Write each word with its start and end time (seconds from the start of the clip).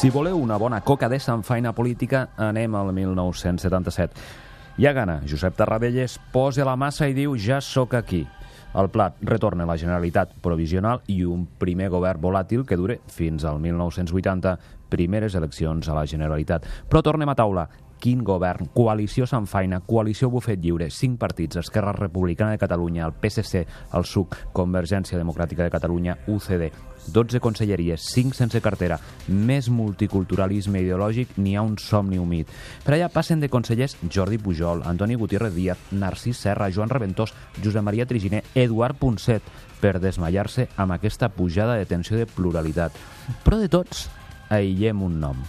Si 0.00 0.08
voleu 0.08 0.38
una 0.40 0.56
bona 0.56 0.78
coca 0.80 1.10
de 1.12 1.18
sanfaina 1.20 1.74
política, 1.76 2.30
anem 2.40 2.72
al 2.74 2.88
1977. 2.96 4.22
Ja 4.80 4.94
gana, 4.96 5.18
Josep 5.28 5.58
Tarradellas 5.58 6.14
posa 6.32 6.64
la 6.64 6.72
massa 6.72 7.04
i 7.04 7.12
diu 7.12 7.34
ja 7.36 7.58
sóc 7.60 7.92
aquí. 7.98 8.22
El 8.80 8.88
plat 8.88 9.18
retorna 9.20 9.66
a 9.66 9.68
la 9.68 9.76
Generalitat 9.76 10.32
provisional 10.40 11.02
i 11.12 11.18
un 11.28 11.44
primer 11.60 11.90
govern 11.92 12.24
volàtil 12.24 12.64
que 12.64 12.80
dure 12.80 12.96
fins 13.12 13.44
al 13.44 13.60
1980, 13.60 14.56
primeres 14.88 15.36
eleccions 15.36 15.92
a 15.92 15.98
la 16.00 16.06
Generalitat. 16.08 16.64
Però 16.88 17.04
tornem 17.04 17.28
a 17.28 17.36
taula. 17.36 17.68
Quin 18.00 18.24
govern? 18.24 18.70
Coalició 18.72 19.26
Sanfaina, 19.28 19.82
Coalició 19.84 20.30
Bufet 20.32 20.62
Lliure, 20.62 20.88
cinc 20.90 21.18
partits, 21.20 21.60
Esquerra 21.60 21.92
Republicana 21.92 22.54
de 22.56 22.58
Catalunya, 22.58 23.04
el 23.04 23.12
PSC, 23.12 23.66
el 23.92 24.06
SUC, 24.08 24.38
Convergència 24.56 25.20
Democràtica 25.20 25.66
de 25.66 25.74
Catalunya, 25.74 26.16
UCD, 26.26 26.70
12 27.12 27.40
conselleries, 27.40 28.00
5 28.14 28.36
sense 28.36 28.60
cartera, 28.64 28.96
més 29.28 29.68
multiculturalisme 29.68 30.80
ideològic, 30.80 31.36
n'hi 31.36 31.56
ha 31.56 31.64
un 31.66 31.76
somni 31.78 32.18
humit. 32.18 32.48
Per 32.84 32.94
allà 32.96 33.10
passen 33.12 33.40
de 33.40 33.50
consellers 33.52 33.98
Jordi 34.08 34.38
Pujol, 34.38 34.80
Antoni 34.88 35.18
Gutiérrez 35.20 35.54
Díaz, 35.54 35.84
Narcís 35.92 36.40
Serra, 36.40 36.70
Joan 36.72 36.88
Reventós, 36.88 37.34
Josep 37.62 37.84
Maria 37.84 38.06
Triginer, 38.06 38.44
Eduard 38.54 38.96
Ponset, 38.96 39.44
per 39.80 39.98
desmallar-se 40.00 40.68
amb 40.76 40.96
aquesta 40.96 41.28
pujada 41.36 41.76
de 41.76 41.84
tensió 41.88 42.16
de 42.16 42.28
pluralitat. 42.28 42.96
Però 43.44 43.60
de 43.60 43.68
tots, 43.68 44.08
aïllem 44.48 45.04
un 45.04 45.20
nom. 45.20 45.46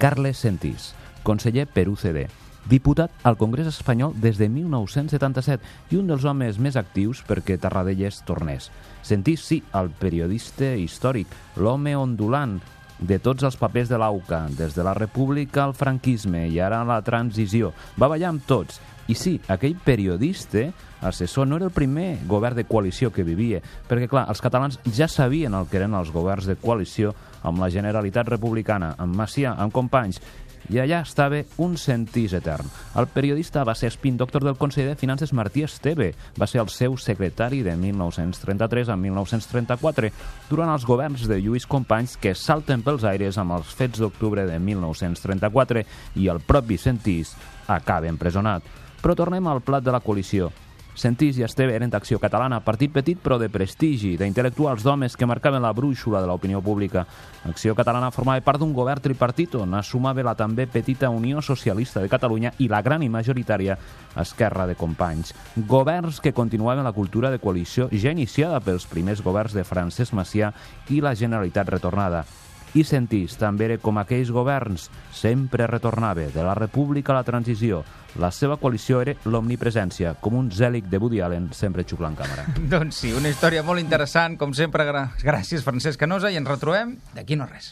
Carles 0.00 0.40
Sentís, 0.42 0.92
conseller 1.22 1.66
per 1.70 1.88
UCD, 1.90 2.26
diputat 2.68 3.10
al 3.26 3.36
Congrés 3.40 3.66
espanyol 3.66 4.14
des 4.20 4.38
de 4.38 4.48
1977 4.48 5.94
i 5.94 5.98
un 5.98 6.10
dels 6.10 6.24
homes 6.28 6.60
més 6.62 6.78
actius 6.78 7.22
perquè 7.26 7.58
Tarradellas 7.58 8.22
tornés. 8.28 8.70
Sentís, 9.02 9.42
sí, 9.42 9.62
el 9.74 9.90
periodista 9.90 10.74
històric, 10.78 11.26
l'home 11.56 11.96
ondulant 11.98 12.60
de 13.02 13.18
tots 13.18 13.42
els 13.42 13.58
papers 13.58 13.90
de 13.90 13.98
l'AUCA, 13.98 14.46
des 14.54 14.76
de 14.76 14.84
la 14.86 14.94
República 14.94 15.64
al 15.64 15.74
franquisme 15.74 16.46
i 16.48 16.60
ara 16.62 16.80
a 16.80 16.86
la 16.86 17.00
transició. 17.02 17.72
Va 17.98 18.08
ballar 18.08 18.30
amb 18.30 18.46
tots. 18.46 18.78
I 19.10 19.16
sí, 19.18 19.32
aquell 19.50 19.74
periodista 19.82 20.68
assessor 21.02 21.48
no 21.48 21.56
era 21.58 21.66
el 21.66 21.74
primer 21.74 22.20
govern 22.30 22.54
de 22.54 22.64
coalició 22.64 23.10
que 23.10 23.26
vivia, 23.26 23.58
perquè, 23.88 24.06
clar, 24.06 24.28
els 24.30 24.40
catalans 24.40 24.78
ja 24.86 25.08
sabien 25.10 25.56
el 25.58 25.66
que 25.66 25.80
eren 25.80 25.98
els 25.98 26.12
governs 26.14 26.46
de 26.46 26.54
coalició 26.54 27.10
amb 27.42 27.58
la 27.58 27.72
Generalitat 27.74 28.30
Republicana, 28.30 28.92
amb 29.02 29.18
Macià, 29.18 29.56
amb 29.58 29.74
Companys, 29.74 30.22
i 30.70 30.78
allà 30.78 31.02
estava 31.02 31.42
un 31.62 31.76
sentís 31.80 32.34
etern. 32.36 32.68
El 32.98 33.08
periodista 33.10 33.64
va 33.64 33.74
ser 33.78 33.90
spin 33.94 34.16
doctor 34.20 34.44
del 34.44 34.58
Consell 34.60 34.90
de 34.90 34.96
Finances 35.00 35.32
Martí 35.32 35.64
Esteve, 35.66 36.12
va 36.38 36.46
ser 36.46 36.62
el 36.62 36.70
seu 36.70 36.96
secretari 36.96 37.62
de 37.62 37.76
1933 37.76 38.92
a 38.92 38.96
1934, 38.96 40.12
durant 40.50 40.72
els 40.72 40.86
governs 40.86 41.26
de 41.28 41.40
Lluís 41.40 41.66
Companys 41.66 42.16
que 42.16 42.34
salten 42.38 42.82
pels 42.82 43.06
aires 43.08 43.38
amb 43.38 43.56
els 43.58 43.72
fets 43.74 44.02
d'octubre 44.02 44.46
de 44.46 44.58
1934 44.58 45.86
i 46.20 46.28
el 46.28 46.42
propi 46.44 46.78
sentís 46.78 47.34
acaba 47.66 48.10
empresonat. 48.10 48.62
Però 49.02 49.16
tornem 49.18 49.48
al 49.50 49.64
plat 49.66 49.82
de 49.82 49.94
la 49.94 50.00
coalició. 50.00 50.52
Sentís 50.94 51.38
i 51.40 51.44
Esteve 51.46 51.72
eren 51.72 51.90
d'acció 51.90 52.18
catalana, 52.20 52.58
partit 52.60 52.92
petit 52.92 53.16
però 53.16 53.38
de 53.40 53.48
prestigi, 53.48 54.12
d'intel·lectuals 54.20 54.84
d'homes 54.84 55.16
que 55.16 55.28
marcaven 55.28 55.64
la 55.64 55.72
brúixola 55.72 56.20
de 56.20 56.28
l'opinió 56.28 56.60
pública. 56.60 57.06
Acció 57.48 57.74
Catalana 57.74 58.10
formava 58.12 58.44
part 58.44 58.60
d'un 58.60 58.74
govern 58.76 59.00
tripartit 59.00 59.56
on 59.56 59.72
assumava 59.74 60.22
la 60.22 60.36
també 60.36 60.66
petita 60.66 61.08
Unió 61.10 61.40
Socialista 61.40 62.02
de 62.02 62.12
Catalunya 62.12 62.52
i 62.58 62.68
la 62.68 62.82
gran 62.82 63.02
i 63.02 63.08
majoritària 63.08 63.78
Esquerra 64.20 64.66
de 64.68 64.76
Companys. 64.76 65.32
Governs 65.56 66.20
que 66.20 66.36
continuaven 66.36 66.84
la 66.84 66.92
cultura 66.92 67.30
de 67.30 67.40
coalició 67.40 67.88
ja 67.92 68.12
iniciada 68.12 68.60
pels 68.60 68.86
primers 68.86 69.24
governs 69.24 69.56
de 69.56 69.64
Francesc 69.64 70.12
Macià 70.12 70.52
i 70.90 71.00
la 71.00 71.16
Generalitat 71.16 71.72
retornada 71.72 72.26
i 72.74 72.84
sentís 72.84 73.36
també 73.40 73.76
com 73.82 73.98
aquells 74.00 74.30
governs 74.32 74.88
sempre 75.12 75.66
retornava 75.70 76.28
de 76.32 76.44
la 76.44 76.54
república 76.58 77.12
a 77.12 77.20
la 77.20 77.26
transició. 77.26 77.82
La 78.20 78.28
seva 78.34 78.58
coalició 78.60 79.00
era 79.00 79.14
l'omnipresència, 79.24 80.14
com 80.20 80.34
un 80.36 80.50
zèlic 80.52 80.88
de 80.92 81.00
Woody 81.00 81.22
Allen 81.24 81.48
sempre 81.56 81.86
xuclant 81.88 82.16
càmera. 82.18 82.44
doncs 82.74 83.04
sí, 83.04 83.12
una 83.16 83.32
història 83.32 83.62
molt 83.64 83.80
interessant, 83.80 84.36
com 84.40 84.52
sempre. 84.56 84.88
Gràcies, 85.22 85.64
Francesc 85.64 86.00
Canosa, 86.00 86.32
i 86.32 86.40
ens 86.40 86.48
retrobem 86.48 86.96
d'aquí 87.16 87.38
no 87.38 87.46
res. 87.48 87.70